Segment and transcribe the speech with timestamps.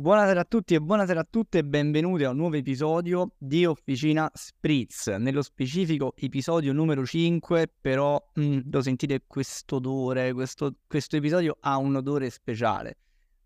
[0.00, 4.30] Buonasera a tutti e buonasera a tutte e benvenuti a un nuovo episodio di Officina
[4.32, 5.08] Spritz.
[5.08, 11.58] Nello specifico episodio numero 5, però mh, mm, lo sentite questo odore, questo, questo episodio
[11.60, 12.96] ha un odore speciale.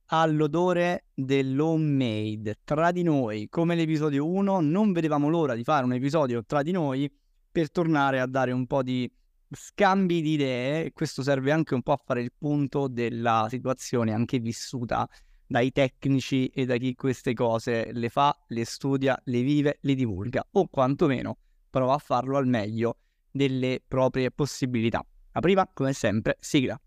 [0.06, 5.94] Ha l'odore dell'homemade tra di noi, come l'episodio 1, non vedevamo l'ora di fare un
[5.94, 7.12] episodio tra di noi
[7.50, 9.10] per tornare a dare un po' di
[9.50, 14.38] scambi di idee questo serve anche un po' a fare il punto della situazione anche
[14.38, 15.08] vissuta
[15.46, 20.46] dai tecnici e da chi queste cose le fa, le studia, le vive, le divulga
[20.52, 21.38] o quantomeno
[21.70, 22.98] prova a farlo al meglio
[23.30, 25.04] delle proprie possibilità.
[25.32, 26.80] La prima, come sempre, sigla.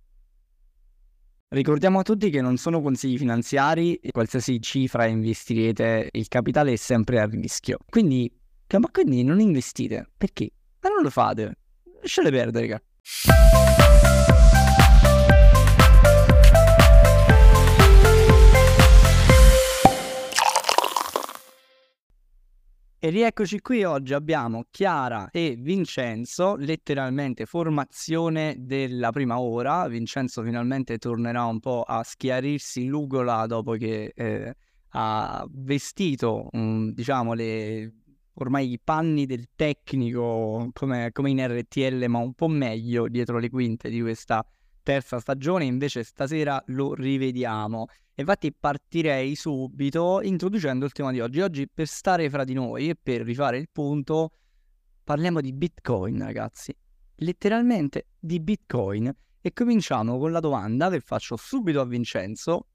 [1.50, 6.76] Ricordiamo a tutti che non sono consigli finanziari e qualsiasi cifra investirete, il capitale è
[6.76, 7.80] sempre a rischio.
[7.90, 8.30] Quindi,
[8.80, 10.10] ma quindi non investite.
[10.18, 10.52] Perché?
[10.82, 11.58] Ma non lo fate.
[12.02, 13.67] Lasciate perdere, raga.
[23.00, 29.88] E rieccoci qui, oggi abbiamo Chiara e Vincenzo, letteralmente formazione della prima ora.
[29.88, 34.56] Vincenzo finalmente tornerà un po' a schiarirsi l'ugola dopo che eh,
[34.90, 37.94] ha vestito, um, diciamo, le,
[38.34, 43.52] ormai i panni del tecnico come, come in RTL, ma un po' meglio dietro le
[43.52, 44.44] quinte di questa
[44.82, 47.86] terza stagione, invece stasera lo rivediamo.
[48.20, 51.40] Infatti partirei subito introducendo il tema di oggi.
[51.42, 54.32] Oggi per stare fra di noi e per rifare il punto
[55.04, 56.76] parliamo di Bitcoin, ragazzi.
[57.18, 59.16] Letteralmente di Bitcoin.
[59.40, 62.68] E cominciamo con la domanda che faccio subito a Vincenzo.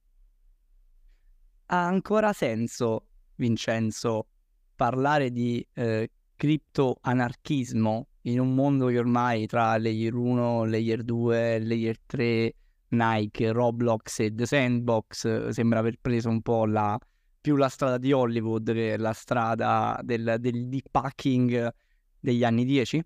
[1.66, 4.28] Ha ancora senso, Vincenzo,
[4.76, 11.98] parlare di eh, criptoanarchismo in un mondo che ormai tra layer 1, layer 2, layer
[12.06, 12.54] 3,
[12.92, 16.98] Nike, Roblox e The Sandbox sembra aver preso un po' la,
[17.40, 21.74] più la strada di Hollywood che la strada del, del deep packing
[22.20, 23.04] degli anni 10?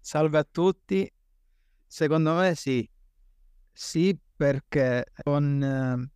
[0.00, 1.10] Salve a tutti,
[1.86, 2.88] secondo me sì,
[3.72, 6.10] sì perché con eh,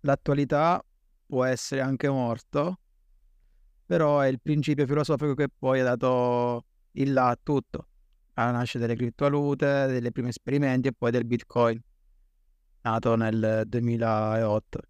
[0.00, 0.82] l'attualità
[1.26, 2.78] può essere anche morto,
[3.84, 7.88] però è il principio filosofico che poi ha dato il là a tutto,
[8.34, 11.80] alla nascita delle criptovalute, dei primi esperimenti e poi del Bitcoin,
[12.82, 14.80] nato nel 2008.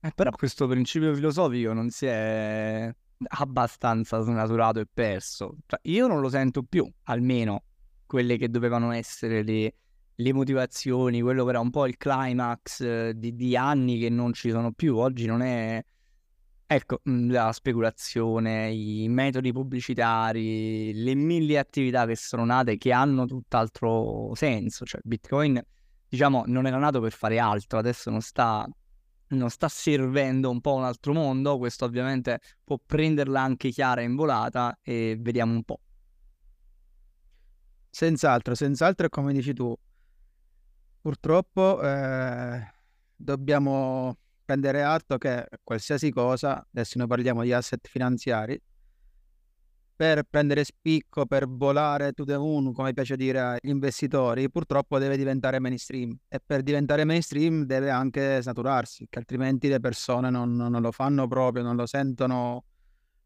[0.00, 2.92] Eh, però questo principio filosofico non si è
[3.38, 5.56] abbastanza snaturato e perso.
[5.66, 7.64] Cioè, io non lo sento più, almeno
[8.06, 9.74] quelle che dovevano essere le,
[10.14, 14.32] le motivazioni, quello che era un po' il climax eh, di, di anni che non
[14.32, 14.96] ci sono più.
[14.96, 15.84] Oggi non è
[16.72, 23.26] Ecco, mhmm, la speculazione, i metodi pubblicitari, le mille attività che sono nate che hanno
[23.26, 24.84] tutt'altro senso.
[24.84, 25.60] Cioè, Bitcoin,
[26.08, 28.64] diciamo, non era nato per fare altro, adesso non sta,
[29.30, 31.58] non sta servendo un po' un altro mondo.
[31.58, 35.80] Questo ovviamente può prenderla anche chiara in volata e vediamo un po'.
[37.90, 39.76] Senz'altro, senz'altro, come dici tu,
[41.00, 42.64] purtroppo eh,
[43.16, 44.16] dobbiamo
[44.50, 48.60] prendere atto che qualsiasi cosa, adesso noi parliamo di asset finanziari,
[49.94, 55.16] per prendere spicco, per volare to the moon, come piace dire agli investitori, purtroppo deve
[55.16, 60.80] diventare mainstream e per diventare mainstream deve anche snaturarsi, che altrimenti le persone non, non
[60.80, 62.64] lo fanno proprio, non lo sentono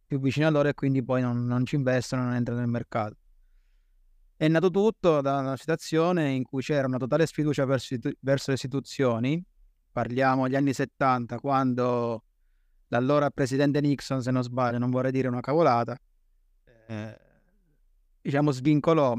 [0.07, 3.17] più vicino a loro e quindi poi non, non ci investono, non entrano nel mercato.
[4.37, 8.57] È nato tutto da una situazione in cui c'era una totale sfiducia verso, verso le
[8.57, 9.43] istituzioni
[9.95, 12.25] parliamo degli anni 70, quando
[12.89, 15.97] l'allora presidente Nixon, se non sbaglio, non vorrei dire una cavolata,
[16.89, 17.19] eh,
[18.21, 19.17] diciamo svincolò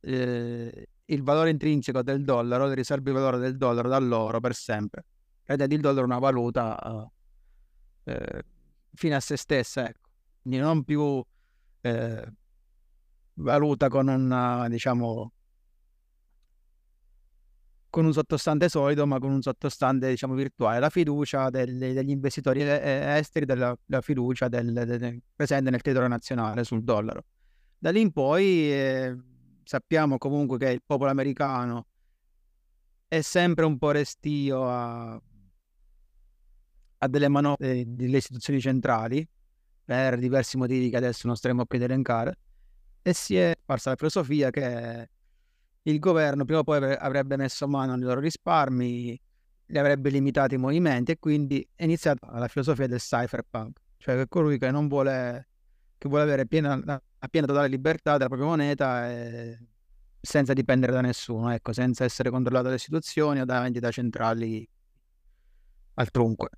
[0.00, 5.04] eh, il valore intrinseco del dollaro, le riserve di valore del dollaro dall'oro per sempre.
[5.44, 7.08] Ed è il dollaro una valuta
[8.02, 8.44] eh,
[8.92, 10.08] fine a se stessa, ecco.
[10.42, 11.24] Quindi non più
[11.82, 12.32] eh,
[13.34, 15.32] valuta con una, diciamo,
[17.90, 20.78] con un sottostante solido, ma con un sottostante, diciamo, virtuale.
[20.78, 26.64] La fiducia delle, degli investitori esteri, della, la fiducia del, del, presente nel territorio nazionale
[26.64, 27.24] sul dollaro.
[27.76, 29.16] Da lì in poi eh,
[29.64, 31.86] sappiamo comunque che il popolo americano
[33.08, 35.20] è sempre un po' restio a,
[36.98, 39.26] a delle manovre delle istituzioni centrali
[39.84, 42.38] per diversi motivi che adesso non staremo qui ad elencare
[43.02, 45.08] e si è parsa la filosofia che
[45.82, 49.20] il governo prima o poi avrebbe messo mano ai loro risparmi,
[49.66, 54.28] li avrebbe limitati i movimenti e quindi è iniziata la filosofia del cypherpunk, cioè che
[54.28, 55.48] colui che non vuole,
[55.96, 59.58] che vuole avere piena, la piena totale libertà della propria moneta e
[60.20, 64.68] senza dipendere da nessuno, ecco, senza essere controllato dalle istituzioni o da entità centrali
[65.94, 66.50] altrunque.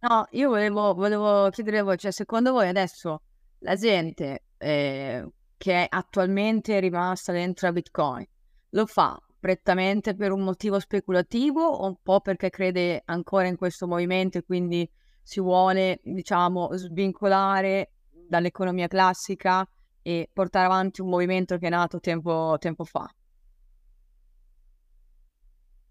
[0.00, 3.22] No, io volevo, volevo chiedere voi, cioè secondo voi adesso
[3.58, 5.24] la gente eh,
[5.62, 8.26] che è attualmente rimasta dentro a Bitcoin
[8.70, 13.86] lo fa prettamente per un motivo speculativo o un po' perché crede ancora in questo
[13.86, 14.90] movimento e quindi
[15.22, 17.92] si vuole, diciamo, svincolare
[18.28, 19.64] dall'economia classica
[20.02, 23.08] e portare avanti un movimento che è nato tempo, tempo fa?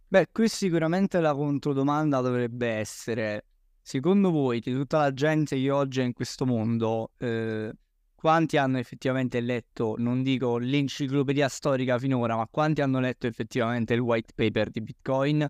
[0.05, 3.45] Beh, qui sicuramente la controdomanda dovrebbe essere,
[3.81, 7.73] secondo voi, di tutta la gente che oggi è in questo mondo, eh,
[8.21, 13.99] quanti hanno effettivamente letto, non dico l'enciclopedia storica finora, ma quanti hanno letto effettivamente il
[13.99, 15.47] white paper di Bitcoin?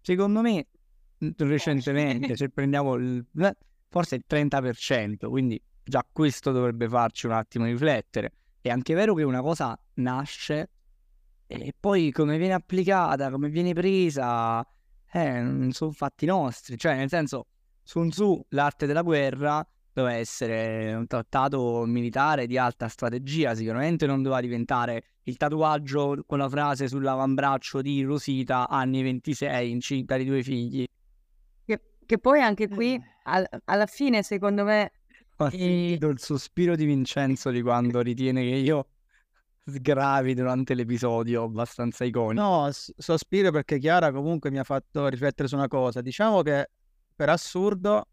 [0.00, 0.66] Secondo me,
[1.36, 3.24] recentemente, se prendiamo il,
[3.88, 8.32] forse il 30%, quindi già questo dovrebbe farci un attimo riflettere.
[8.60, 10.70] È anche vero che una cosa nasce
[11.46, 14.66] e poi come viene applicata, come viene presa,
[15.12, 16.76] eh, non sono fatti nostri.
[16.76, 17.46] Cioè, nel senso,
[17.84, 19.64] Sun Tzu, l'arte della guerra,
[19.94, 26.38] doveva essere un trattato militare di alta strategia, sicuramente non doveva diventare il tatuaggio con
[26.38, 30.84] la frase sull'avambraccio di Rosita, anni 26, incinta di due figli.
[31.64, 33.02] Che, che poi anche qui, eh.
[33.22, 34.92] al, alla fine, secondo me...
[35.36, 38.88] Ho sentito il sospiro di Vincenzo di quando ritiene che io
[39.66, 42.42] sgravi durante l'episodio abbastanza iconico.
[42.42, 46.00] No, sospiro perché Chiara comunque mi ha fatto riflettere su una cosa.
[46.00, 46.68] Diciamo che
[47.16, 48.06] per assurdo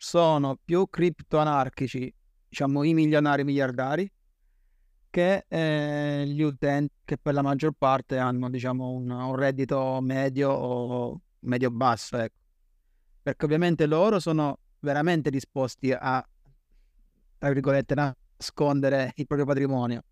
[0.00, 2.14] sono più criptoanarchici,
[2.48, 4.10] diciamo i milionari miliardari,
[5.10, 10.50] che eh, gli utenti che per la maggior parte hanno diciamo un, un reddito medio
[10.50, 12.38] o medio basso, ecco.
[13.22, 16.26] Perché ovviamente loro sono veramente disposti a,
[17.38, 20.02] tra virgolette, nascondere il proprio patrimonio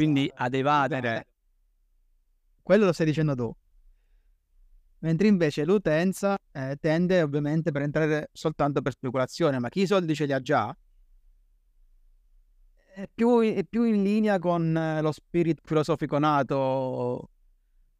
[0.00, 1.26] quindi ad evadere.
[2.62, 3.54] Quello lo stai dicendo tu.
[5.00, 10.14] Mentre invece l'utenza eh, tende ovviamente per entrare soltanto per speculazione, ma chi i soldi
[10.14, 10.76] ce li ha già?
[12.94, 17.30] È più, è più in linea con eh, lo spirito filosofico nato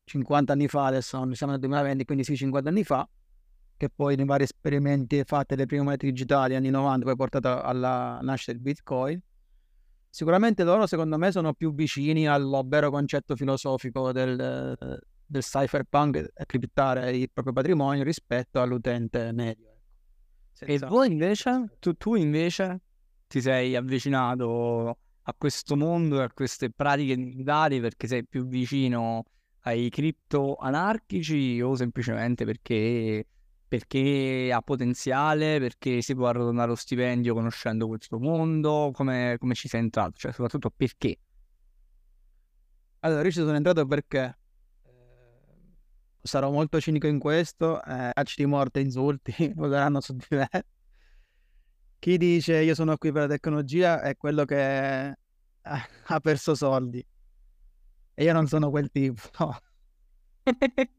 [0.04, 3.08] 50 anni fa, adesso siamo nel 2020, quindi sì, 50 anni fa,
[3.76, 8.18] che poi nei vari esperimenti fatti le prime monete digitali anni 90 poi portato alla
[8.20, 9.22] nascita del Bitcoin,
[10.12, 14.98] Sicuramente loro, secondo me, sono più vicini al vero concetto filosofico del,
[15.30, 19.68] del cypherpunk criptare il proprio patrimonio rispetto all'utente medio.
[19.68, 19.78] Ecco.
[20.52, 20.86] Senza...
[20.86, 22.80] E voi invece, tu, tu, invece
[23.28, 29.24] ti sei avvicinato a questo mondo e a queste pratiche digitali perché sei più vicino
[29.60, 33.26] ai cripto anarchici o semplicemente perché
[33.70, 39.68] perché ha potenziale, perché si può arrotondare lo stipendio conoscendo questo mondo, come, come ci
[39.68, 41.20] sei entrato, cioè soprattutto perché?
[43.00, 44.39] Allora, io ci sono entrato perché
[46.22, 50.48] sarò molto cinico in questo, eh, di morte, insulti, voleranno su di me.
[51.98, 55.14] Chi dice io sono qui per la tecnologia è quello che
[55.62, 57.04] ha perso soldi.
[58.14, 59.58] E io non sono quel tipo, no.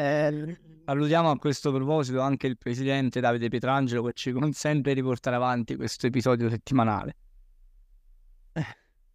[0.00, 5.36] Eh, salutiamo a questo proposito anche il presidente Davide Pietrangelo che ci consente di portare
[5.36, 7.16] avanti questo episodio settimanale.
[8.54, 8.64] Eh,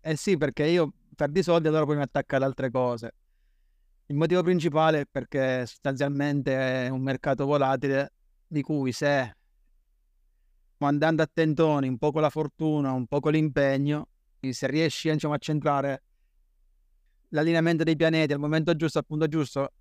[0.02, 3.16] eh sì, perché io perdi soldi e allora poi mi attacca ad altre cose.
[4.08, 8.14] Il motivo principale è perché sostanzialmente è un mercato volatile
[8.46, 9.36] di cui se
[10.78, 14.10] andando a tentoni, un po' con la fortuna, un po' con l'impegno,
[14.48, 16.04] se riesci diciamo, a centrare
[17.30, 19.72] l'allineamento dei pianeti al momento giusto, al punto giusto,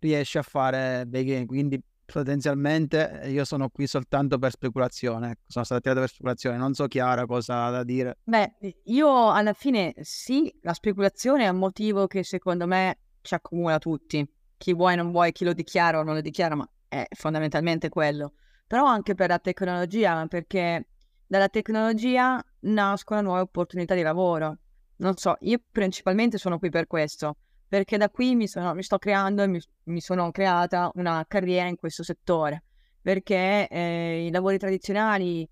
[0.00, 1.46] riesce a fare dei game.
[1.46, 5.30] Quindi potenzialmente io sono qui soltanto per speculazione.
[5.30, 6.56] Ecco, sono stato tirato per speculazione.
[6.56, 8.18] Non so Chiara cosa da dire.
[8.24, 13.78] Beh, io alla fine sì, la speculazione è un motivo che secondo me ci accomuna
[13.78, 14.28] tutti.
[14.56, 18.34] Chi vuoi, non vuoi, chi lo dichiara o non lo dichiara, ma è fondamentalmente quello.
[18.66, 20.88] Però anche per la tecnologia, perché
[21.26, 24.58] dalla tecnologia nascono nuove opportunità di lavoro.
[24.96, 27.36] Non so, io principalmente sono qui per questo
[27.72, 31.68] perché da qui mi, sono, mi sto creando e mi, mi, sono creata una carriera
[31.68, 32.64] in questo settore,
[33.00, 35.48] perché eh, i lavori tradizionali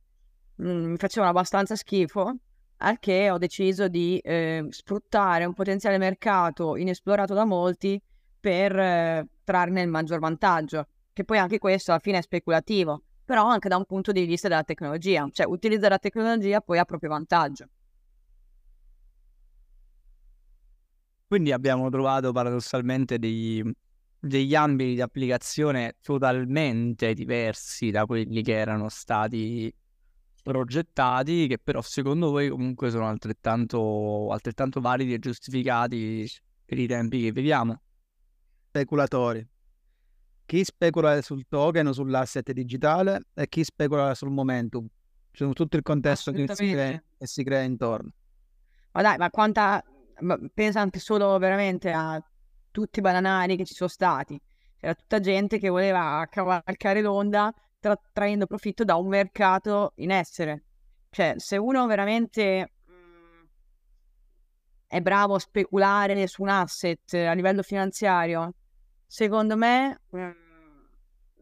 [0.56, 2.36] mh, mm, mi facevano abbastanza schifo,
[2.82, 8.00] al che ho deciso di eh, sfruttare un potenziale mercato inesplorato da molti
[8.38, 13.46] per eh, trarne il maggior vantaggio, che poi anche questo alla fine è speculativo, però
[13.46, 17.10] anche da un punto di vista della tecnologia, cioè utilizzare la tecnologia poi a proprio
[17.10, 17.66] vantaggio.
[21.26, 23.62] Quindi abbiamo trovato paradossalmente dei,
[24.18, 29.72] degli ambiti di applicazione totalmente diversi da quelli che erano stati
[30.42, 36.28] progettati, che però secondo voi comunque sono altrettanto, altrettanto validi e giustificati
[36.64, 37.80] per i tempi che viviamo.
[38.68, 39.46] Speculatori.
[40.46, 44.86] chi specula sul token o sull'asset digitale e chi specula sul momentum.
[45.30, 48.10] C'è tutto il contesto che si, crea, che si crea intorno.
[48.92, 49.82] Ma dai, ma quanta...
[50.20, 52.22] Ma pensa anche solo veramente a
[52.70, 54.38] tutti i bananari che ci sono stati.
[54.76, 60.64] C'era tutta gente che voleva cavalcare l'onda tra- traendo profitto da un mercato in essere.
[61.10, 63.42] Cioè, se uno veramente mm,
[64.86, 68.52] è bravo a speculare su un asset a livello finanziario,
[69.06, 70.30] secondo me mm,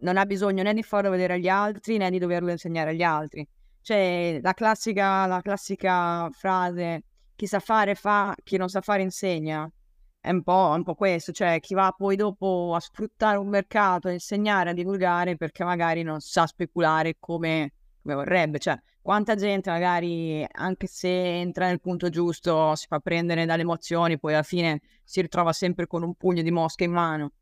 [0.00, 3.47] non ha bisogno né di farlo vedere agli altri né di doverlo insegnare agli altri.
[3.83, 7.02] Cioè, la classica, la classica frase
[7.38, 9.71] chi sa fare fa, chi non sa fare insegna.
[10.20, 14.08] È un, po', un po' questo, cioè chi va poi dopo a sfruttare un mercato,
[14.08, 17.72] a insegnare, a divulgare perché magari non sa speculare come,
[18.02, 18.58] come vorrebbe.
[18.58, 24.18] Cioè, quanta gente magari, anche se entra nel punto giusto, si fa prendere dalle emozioni,
[24.18, 27.32] poi alla fine si ritrova sempre con un pugno di mosche in mano.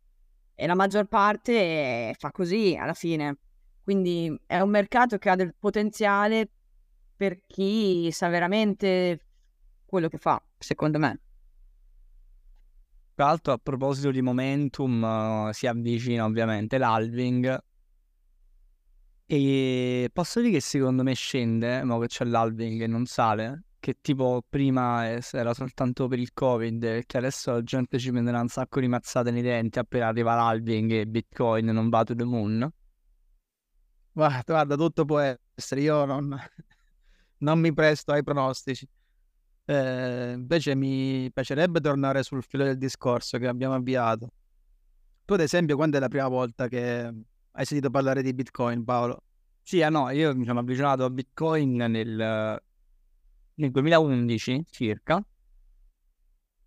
[0.55, 3.39] E la maggior parte fa così alla fine.
[3.83, 6.49] Quindi è un mercato che ha del potenziale
[7.17, 9.21] per chi sa veramente
[9.87, 11.21] quello che fa, secondo me.
[13.17, 17.59] Tra l'altro, a proposito di momentum, uh, si avvicina ovviamente l'halving
[19.25, 23.97] e posso dire che secondo me scende, ma che c'è l'halving e non sale, che
[24.03, 28.81] tipo prima era soltanto per il covid, che adesso la gente ci prenderà un sacco
[28.81, 32.71] di mazzate nei denti appena arriva l'halving e bitcoin non va to the moon.
[34.13, 36.39] Guarda, guarda tutto può essere, io non,
[37.39, 38.87] non mi presto ai pronostici.
[39.69, 44.31] Eh, invece mi piacerebbe tornare sul filo del discorso che abbiamo avviato.
[45.25, 47.13] Tu, ad esempio, quando è la prima volta che
[47.51, 49.23] hai sentito parlare di Bitcoin, Paolo?
[49.63, 52.63] Sì, ah no, io mi sono avvicinato a Bitcoin nel,
[53.55, 55.21] nel 2011 circa,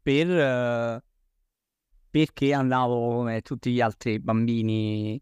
[0.01, 1.01] per,
[2.09, 5.21] perché andavo come tutti gli altri bambini,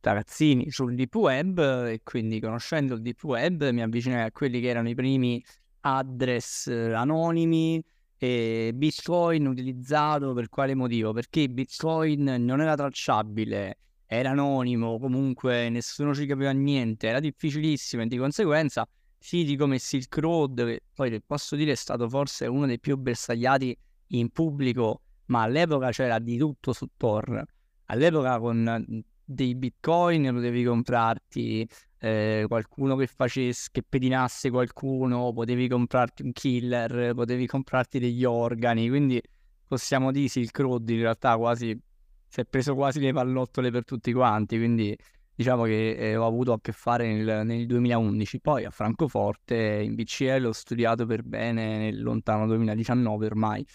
[0.00, 4.68] ragazzini, sul deep web e quindi conoscendo il deep web mi avvicinai a quelli che
[4.68, 5.44] erano i primi
[5.80, 7.82] address anonimi
[8.16, 11.12] e Bitcoin utilizzato per quale motivo?
[11.12, 18.06] Perché Bitcoin non era tracciabile, era anonimo, comunque nessuno ci capiva niente, era difficilissimo e
[18.06, 18.86] di conseguenza
[19.18, 23.76] siti come Silk Road, che poi posso dire è stato forse uno dei più bersagliati
[24.08, 27.44] in pubblico, ma all'epoca c'era di tutto su Tor.
[27.86, 31.68] All'epoca con dei bitcoin potevi comprarti
[32.00, 38.88] eh, qualcuno che facesse, che pedinasse qualcuno, potevi comprarti un killer, potevi comprarti degli organi,
[38.88, 39.22] quindi
[39.66, 41.78] possiamo dire Silk Road in realtà quasi
[42.26, 44.96] si è preso quasi le pallottole per tutti quanti, quindi
[45.34, 49.94] diciamo che eh, ho avuto a che fare nel, nel, 2011, poi a Francoforte in
[49.94, 53.66] BCL ho studiato per bene nel lontano 2019 ormai,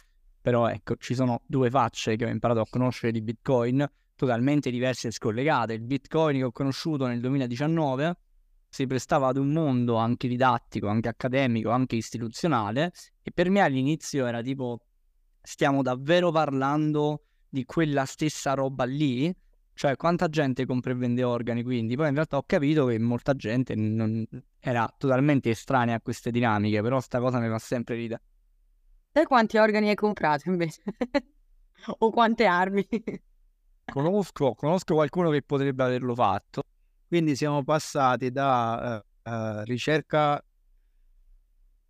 [0.41, 5.09] però ecco ci sono due facce che ho imparato a conoscere di Bitcoin, totalmente diverse
[5.09, 5.73] e scollegate.
[5.73, 8.17] Il Bitcoin che ho conosciuto nel 2019
[8.69, 12.91] si prestava ad un mondo anche didattico, anche accademico, anche istituzionale
[13.21, 14.79] e per me all'inizio era tipo
[15.41, 19.33] stiamo davvero parlando di quella stessa roba lì?
[19.73, 21.95] Cioè quanta gente compra e vende organi quindi?
[21.95, 24.25] Poi in realtà ho capito che molta gente non...
[24.59, 28.21] era totalmente estranea a queste dinamiche, però sta cosa mi fa sempre ridere.
[29.11, 30.81] E quanti organi hai comprato invece?
[31.99, 32.85] o quante armi?
[33.85, 36.63] Conosco, conosco qualcuno che potrebbe averlo fatto.
[37.07, 40.43] Quindi siamo passati da uh, ricerca,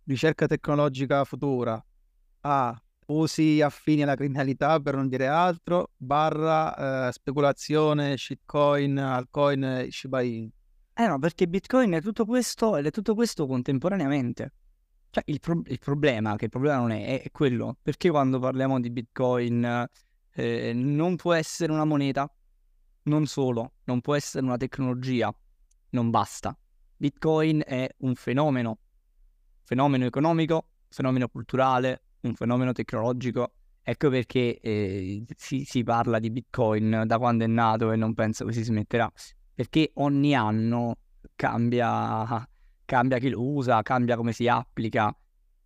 [0.04, 1.82] ricerca tecnologica futura
[2.42, 10.20] a usi affini alla criminalità per non dire altro, barra uh, speculazione, shitcoin, altcoin, Shiba
[10.20, 10.50] Inu.
[10.94, 14.52] Eh no, perché Bitcoin è tutto questo ed è tutto questo contemporaneamente.
[15.10, 18.80] Cioè il, pro- il problema, che il problema non è, è quello, perché quando parliamo
[18.80, 19.86] di Bitcoin
[20.36, 22.30] eh, non può essere una moneta,
[23.04, 25.34] non solo, non può essere una tecnologia,
[25.90, 26.56] non basta.
[26.98, 28.78] Bitcoin è un fenomeno,
[29.62, 33.52] fenomeno economico, fenomeno culturale, un fenomeno tecnologico.
[33.82, 38.44] Ecco perché eh, si, si, parla di Bitcoin da quando è nato e non penso
[38.44, 39.10] che si smetterà.
[39.54, 40.98] Perché ogni anno
[41.34, 42.46] cambia,
[42.84, 45.16] cambia chi lo usa, cambia come si applica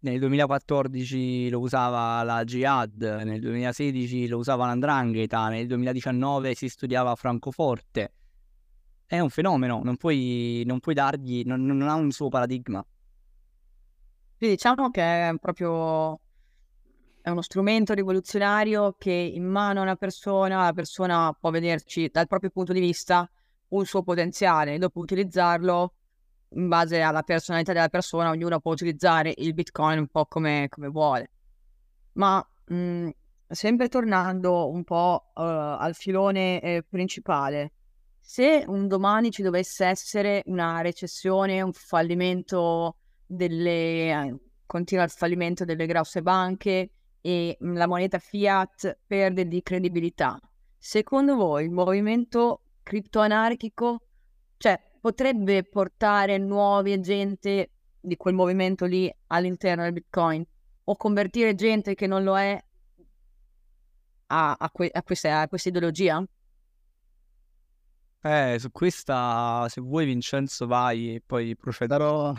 [0.01, 7.15] nel 2014 lo usava la Jihad, nel 2016 lo usava l'Andrangheta, nel 2019 si studiava
[7.15, 8.13] Francoforte.
[9.07, 12.85] È un fenomeno, non puoi, non puoi dargli, non, non ha un suo paradigma.
[14.39, 16.21] Sì, diciamo che è proprio
[17.23, 22.27] è uno strumento rivoluzionario che in mano a una persona, la persona può vederci dal
[22.27, 23.31] proprio punto di vista
[23.69, 25.95] un suo potenziale, dopo utilizzarlo
[26.51, 30.89] in base alla personalità della persona, ognuno può utilizzare il Bitcoin un po' come, come
[30.89, 31.31] vuole.
[32.15, 33.11] Ma mh, mhmm,
[33.47, 37.73] sempre tornando un po' uh, al filone eh, principale,
[38.21, 44.39] se un domani ci dovesse essere una recessione, un fallimento delle...
[44.67, 46.91] continua il fallimento delle grosse banche
[47.21, 50.39] e la moneta fiat perde di credibilità,
[50.79, 54.03] secondo voi il movimento criptoanarchico
[54.61, 57.69] cioè, potrebbe portare nuovi agenti
[58.01, 60.45] di quel movimento lì all'interno del Bitcoin
[60.85, 62.63] o convertire gente che non lo è
[64.27, 66.25] a, a, que- a, questa, a questa ideologia?
[68.23, 72.33] Eh, su questa, se vuoi Vincenzo vai e poi procederò.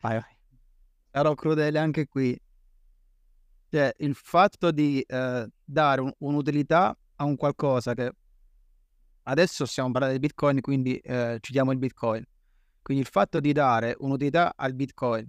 [0.00, 0.36] Vai, vai.
[1.10, 2.38] Sarò crudele anche qui.
[3.70, 8.12] Cioè, il fatto di eh, dare un, un'utilità a un qualcosa che
[9.24, 12.24] adesso stiamo parlando di Bitcoin, quindi eh, citiamo il Bitcoin.
[12.82, 15.28] Quindi il fatto di dare un'utilità al Bitcoin,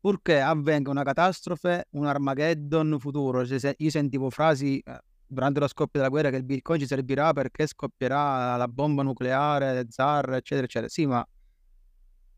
[0.00, 6.10] purché avvenga una catastrofe, un Armageddon futuro, io sentivo frasi eh, durante lo scoppio della
[6.10, 10.88] guerra che il Bitcoin ci servirà perché scoppierà la bomba nucleare, zar, eccetera, eccetera.
[10.88, 11.26] Sì, ma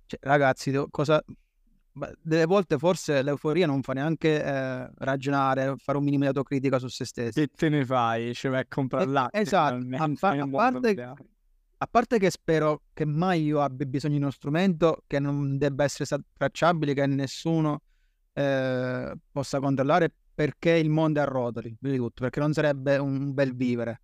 [0.06, 1.22] cioè, ragazzi, cosa,
[2.20, 6.88] delle volte forse l'euforia non fa neanche eh, ragionare, fare un minimo di autocritica su
[6.88, 7.40] se stesso.
[7.40, 8.34] Che te ne fai?
[8.34, 11.14] Ci vai a comprare eh, Esatto, a, fa- a, parte,
[11.78, 15.84] a, parte, che spero che mai io abbia bisogno di uno strumento che non debba
[15.84, 17.80] essere tracciabile, che nessuno
[18.34, 23.32] eh, possa controllare perché il mondo è a rotoli, di tutto, perché non sarebbe un
[23.32, 24.02] bel vivere.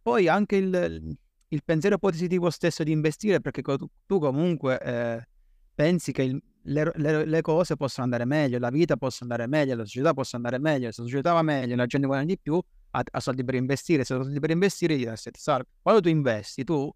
[0.00, 1.16] Poi anche il,
[1.48, 5.28] il pensiero positivo stesso di investire, perché tu, tu comunque eh,
[5.74, 9.74] pensi che il, le, le, le, cose possono andare meglio, la vita possa andare meglio,
[9.74, 12.60] la società possa andare meglio, se la società va meglio, la gente guadagna di più,
[12.90, 15.66] ha, ha soldi per investire, se ha soldi per investire gli asset salve.
[15.82, 16.90] Quando tu investi, tu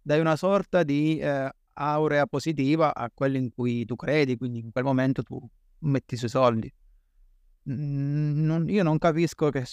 [0.00, 4.72] dai una sorta di eh, aurea positiva a quello in cui tu credi, quindi in
[4.72, 5.38] quel momento tu
[5.80, 6.72] metti i suoi soldi.
[7.66, 9.64] Non, io non capisco che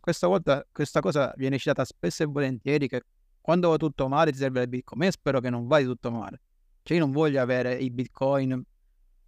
[0.00, 3.02] questa volta questa cosa viene citata spesso e volentieri che
[3.40, 5.02] quando va tutto male ti serve il bitcoin.
[5.02, 6.40] Io spero che non vai tutto male.
[6.82, 8.64] Cioè io non voglio avere i bitcoin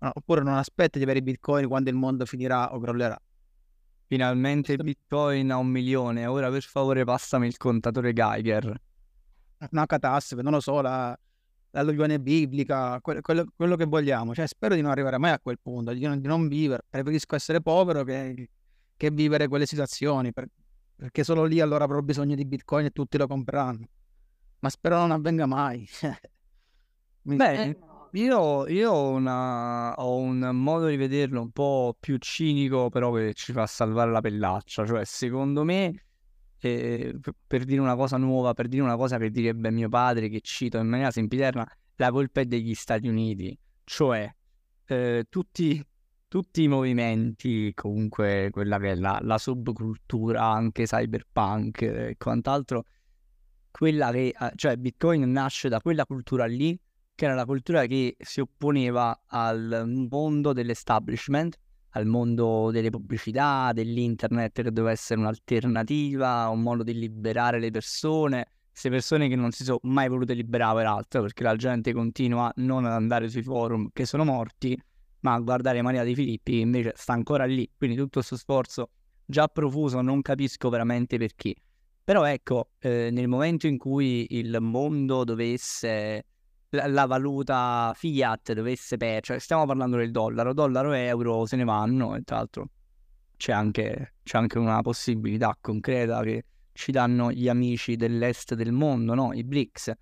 [0.00, 3.18] oppure non aspetti di avere i bitcoin quando il mondo finirà o crollerà.
[4.06, 8.80] Finalmente il bitcoin a un milione, ora per favore passami il contatore Geiger.
[9.70, 11.18] Una catastrofe, non lo so, la,
[11.70, 14.34] l'alluvione biblica, quello, quello, quello, che vogliamo.
[14.34, 16.84] Cioè, spero di non arrivare mai a quel punto, di non, di non vivere.
[16.88, 18.50] Preferisco essere povero che,
[18.96, 20.48] che vivere quelle situazioni, per,
[20.96, 23.86] perché solo lì allora avrò bisogno di bitcoin e tutti lo compreranno.
[24.60, 25.86] Ma spero non avvenga mai.
[27.22, 27.76] Beh,
[28.12, 33.34] io, io ho, una- ho un modo di vederlo un po' più cinico, però che
[33.34, 34.86] ci fa salvare la pellaccia.
[34.86, 36.04] Cioè, secondo me,
[36.58, 37.14] eh,
[37.46, 40.78] per dire una cosa nuova, per dire una cosa che direbbe mio padre, che cito
[40.78, 41.66] in maniera sempiterna,
[41.96, 43.56] la colpa è degli Stati Uniti.
[43.84, 44.32] Cioè,
[44.86, 45.84] eh, tutti,
[46.28, 52.84] tutti i movimenti, comunque quella che è la, la subcultura, anche cyberpunk e quant'altro,
[53.70, 56.78] quella che, eh, cioè Bitcoin nasce da quella cultura lì
[57.18, 61.58] che era la cultura che si opponeva al mondo dell'establishment,
[61.90, 68.52] al mondo delle pubblicità, dell'internet che doveva essere un'alternativa, un modo di liberare le persone,
[68.70, 72.84] queste persone che non si sono mai volute liberare peraltro, perché la gente continua non
[72.84, 74.80] ad andare sui forum che sono morti,
[75.22, 78.90] ma a guardare Maria Di Filippi che invece sta ancora lì, quindi tutto questo sforzo
[79.26, 81.56] già profuso non capisco veramente perché.
[82.04, 86.24] Però ecco, eh, nel momento in cui il mondo dovesse
[86.70, 91.64] la, valuta fiat dovesse perdere, cioè stiamo parlando del dollaro, dollaro e euro se ne
[91.64, 92.68] vanno e tra l'altro
[93.36, 99.14] c'è anche, c'è anche una possibilità concreta che ci danno gli amici dell'est del mondo,
[99.14, 99.32] no?
[99.32, 99.92] I BRICS.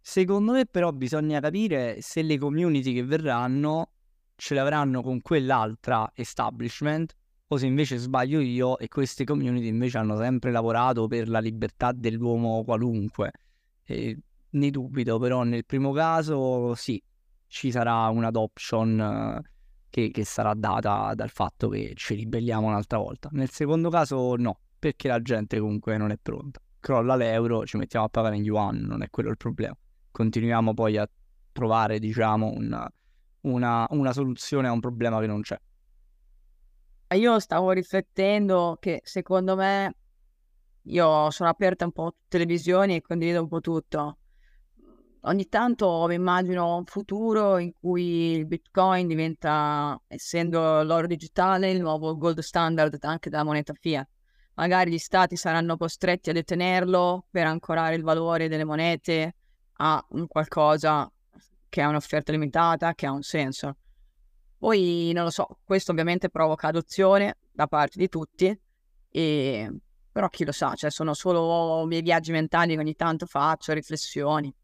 [0.00, 3.90] Secondo me però bisogna capire se le community che verranno
[4.34, 7.14] ce le avranno con quell'altra establishment
[7.48, 11.92] o se invece sbaglio io e queste community invece hanno sempre lavorato per la libertà
[11.92, 13.30] dell'uomo qualunque.
[13.84, 14.18] E
[14.52, 17.02] ne dubito, però nel primo caso sì,
[17.46, 19.50] ci sarà un'adoption eh,
[19.90, 23.28] che, che sarà data dal fatto che ci ribelliamo un'altra volta.
[23.32, 26.60] Nel secondo caso no, perché la gente comunque non è pronta.
[26.80, 29.76] Crolla l'euro, ci mettiamo a pagare in yuan, non è quello il problema.
[30.10, 31.08] Continuiamo poi a
[31.52, 32.90] trovare, diciamo, una,
[33.42, 35.60] una, una soluzione a un problema che non c'è.
[37.14, 39.94] Io stavo riflettendo che secondo me
[40.84, 44.16] io sono aperta un po' a tutte le visioni e condivido un po' tutto
[45.22, 51.80] ogni tanto mi immagino un futuro in cui il Bitcoin diventa, essendo l'oro digitale, il
[51.80, 54.08] nuovo gold standard anche della moneta fiat.
[54.54, 59.36] Magari gli stati saranno costretti a detenerlo per ancorare il valore delle monete
[59.78, 61.10] a un qualcosa
[61.68, 63.76] che ha un'offerta limitata, che ha un senso.
[64.58, 68.56] Poi non lo so, questo ovviamente provoca adozione da parte di tutti,
[69.08, 69.70] E...
[70.12, 74.54] Però chi lo sa, cioè sono solo miei viaggi mentali che ogni tanto faccio, riflessioni.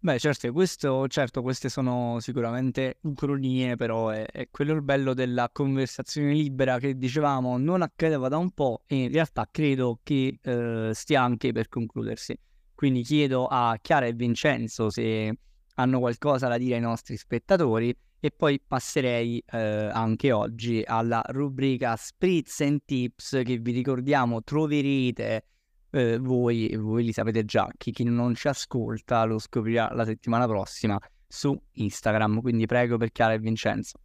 [0.00, 5.50] Beh, certo, questo, certo, queste sono sicuramente ucronie, però è, è, quello il bello della
[5.52, 10.90] conversazione libera che dicevamo non accadeva da un po' e in realtà credo che eh,
[10.94, 12.38] stia anche per concludersi.
[12.76, 15.36] Quindi chiedo a Chiara e Vincenzo se
[15.74, 21.96] hanno qualcosa da dire ai nostri spettatori e poi passerei eh, anche oggi alla rubrica
[21.96, 25.44] Spritz and Tips che vi ricordiamo troverete
[25.90, 30.46] eh, voi, voi li sapete già, chi, chi non ci ascolta lo scoprirà la settimana
[30.46, 33.98] prossima su Instagram, quindi prego per Chiara e Vincenzo.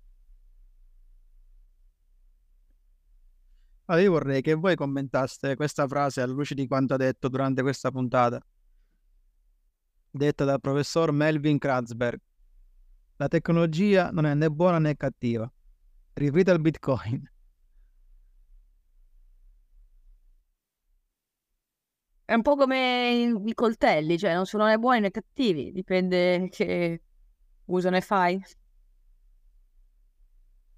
[3.85, 7.61] Allora, io vorrei che voi commentaste questa frase alla luce di quanto ha detto durante
[7.61, 8.41] questa puntata,
[10.09, 12.19] detta dal professor Melvin Kratzberg.
[13.17, 15.51] La tecnologia non è né buona né cattiva.
[16.13, 17.29] Riferita al Bitcoin.
[22.25, 27.01] È un po' come i coltelli, cioè non sono né buoni né cattivi, dipende che
[27.65, 28.41] uso ne fai.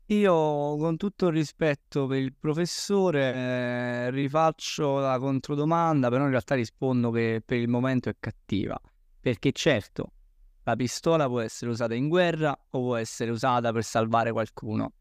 [0.08, 6.56] Io, con tutto il rispetto per il professore, eh, rifaccio la controdomanda, però in realtà
[6.56, 8.80] rispondo che per il momento è cattiva.
[9.20, 10.12] Perché certo,
[10.64, 14.94] la pistola può essere usata in guerra o può essere usata per salvare qualcuno,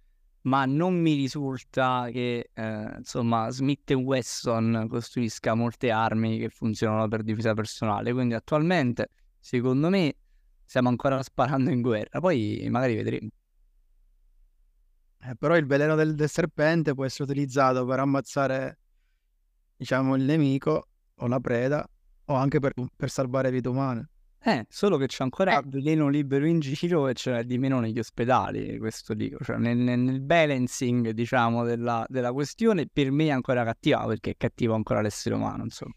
[0.44, 7.22] ma non mi risulta che eh, insomma Smith Wesson costruisca molte armi che funzionano per
[7.22, 8.12] difesa personale.
[8.12, 10.16] Quindi attualmente, secondo me,
[10.64, 12.20] stiamo ancora sparando in guerra.
[12.20, 13.28] Poi magari vedremo.
[15.20, 18.78] Eh, però il veleno del, del, serpente può essere utilizzato per ammazzare,
[19.76, 21.88] diciamo, il nemico o la preda
[22.26, 24.11] o anche per, per salvare vite umane.
[24.46, 25.62] Eh, solo che c'è ancora eh.
[25.64, 29.42] veleno libero in giro e c'è di meno negli ospedali, questo dico.
[29.42, 34.37] Cioè, nel, nel balancing, diciamo, della, della, questione, per me è ancora cattiva, perché è
[34.37, 35.94] cattivo ancora l'essere umano, insomma.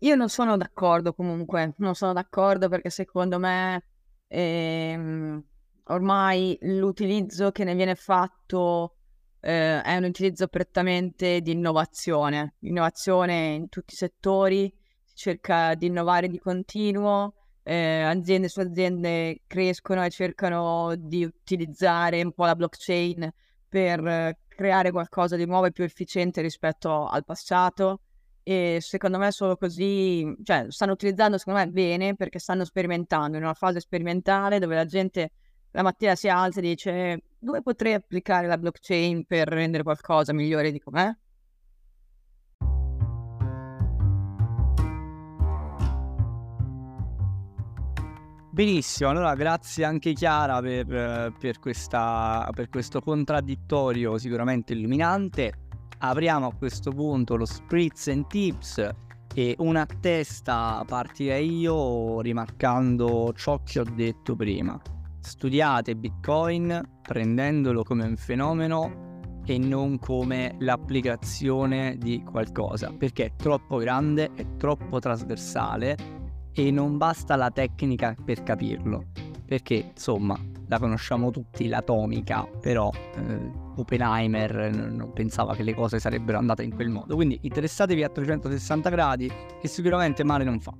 [0.00, 3.84] Io non sono d'accordo comunque, non sono d'accordo perché secondo me
[4.28, 5.44] ehm,
[5.84, 8.94] ormai l'utilizzo che ne viene fatto
[9.40, 14.72] eh, è un utilizzo prettamente di innovazione, innovazione in tutti i settori
[15.18, 22.32] cerca di innovare di continuo, eh, aziende su aziende crescono e cercano di utilizzare un
[22.32, 23.28] po' la blockchain
[23.68, 28.00] per creare qualcosa di nuovo e più efficiente rispetto al passato
[28.44, 33.42] e secondo me solo così, cioè stanno utilizzando secondo me bene perché stanno sperimentando in
[33.42, 35.32] una fase sperimentale dove la gente
[35.72, 40.70] la mattina si alza e dice dove potrei applicare la blockchain per rendere qualcosa migliore
[40.70, 41.12] di com'è?
[48.58, 55.68] Benissimo, allora grazie anche Chiara per, per, questa, per questo contraddittorio sicuramente illuminante.
[55.98, 58.90] Apriamo a questo punto lo Spritz and Tips
[59.32, 64.76] e una testa partirei io rimarcando ciò che ho detto prima.
[65.20, 73.76] Studiate Bitcoin prendendolo come un fenomeno e non come l'applicazione di qualcosa, perché è troppo
[73.76, 76.18] grande, è troppo trasversale
[76.52, 79.06] e non basta la tecnica per capirlo,
[79.46, 86.38] perché insomma la conosciamo tutti, l'atomica, però eh, Oppenheimer non pensava che le cose sarebbero
[86.38, 87.14] andate in quel modo.
[87.14, 90.72] Quindi interessatevi a 360 gradi che sicuramente male non fa.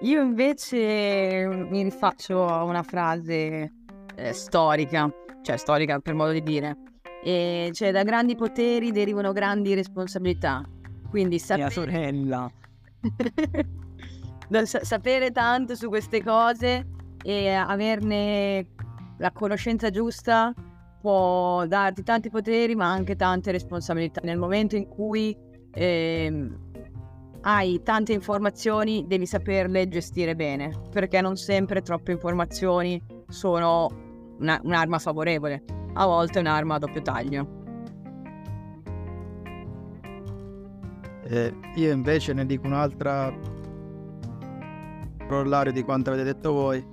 [0.00, 3.72] Io invece mi rifaccio a una frase
[4.16, 6.76] eh, storica, cioè storica per modo di dire,
[7.24, 10.62] e cioè, da grandi poteri derivano grandi responsabilità.
[11.08, 11.62] Quindi sapere...
[11.62, 12.52] Mia sorella.
[14.82, 16.86] sapere tanto su queste cose
[17.22, 18.66] e averne
[19.16, 20.52] la conoscenza giusta
[21.00, 24.20] può darti tanti poteri ma anche tante responsabilità.
[24.22, 25.34] Nel momento in cui
[25.72, 26.50] eh,
[27.40, 33.88] hai tante informazioni devi saperle gestire bene perché non sempre troppe informazioni sono
[34.40, 37.62] una, un'arma favorevole a volte un'arma a doppio taglio.
[41.26, 43.32] Eh, io invece ne dico un'altra
[45.26, 46.92] corollario di quanto avete detto voi.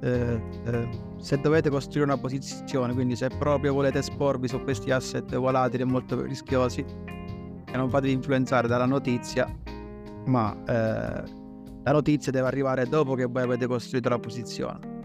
[0.00, 5.34] Eh, eh, se dovete costruire una posizione, quindi se proprio volete esporvi su questi asset
[5.36, 6.84] volatili e molto rischiosi,
[7.64, 9.46] e non fatevi influenzare dalla notizia,
[10.26, 11.22] ma eh,
[11.82, 14.97] la notizia deve arrivare dopo che voi avete costruito la posizione.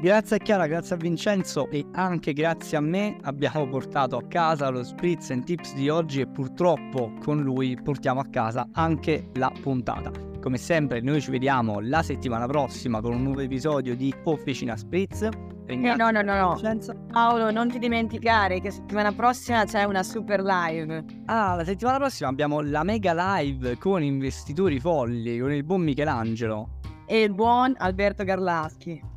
[0.00, 4.68] Grazie a Chiara, grazie a Vincenzo e anche grazie a me abbiamo portato a casa
[4.68, 9.52] lo Spritz and Tips di oggi e purtroppo con lui portiamo a casa anche la
[9.60, 10.12] puntata.
[10.40, 15.28] come sempre noi ci vediamo la settimana prossima con un nuovo episodio di Officina Spritz.
[15.66, 16.52] Eh, no, no, no, no.
[16.52, 16.94] Vincenzo.
[17.10, 21.04] Paolo, non ti dimenticare che settimana prossima c'è una super live.
[21.26, 26.78] Ah, la settimana prossima abbiamo la mega live con investitori folli, con il buon Michelangelo.
[27.04, 29.16] E il buon Alberto Garlaschi.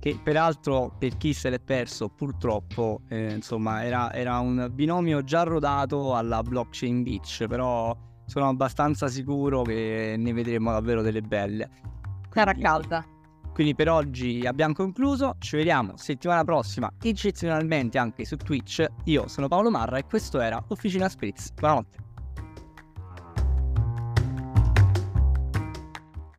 [0.00, 5.42] Che peraltro, per chi se l'è perso, purtroppo, eh, insomma, era, era un binomio già
[5.42, 11.68] rodato alla blockchain beach, però sono abbastanza sicuro che ne vedremo davvero delle belle.
[12.30, 13.04] Terra calda.
[13.52, 18.86] Quindi per oggi abbiamo concluso, ci vediamo settimana prossima, eccezionalmente anche su Twitch.
[19.06, 21.50] Io sono Paolo Marra e questo era Officina Spritz.
[21.54, 22.07] Buonanotte.